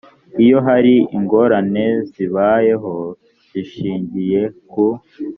iyo 0.43 0.57
hari 0.67 0.93
ingorane 1.17 1.85
zibayeho 2.11 2.93
zishingiye 3.51 4.41
ku 4.71 4.85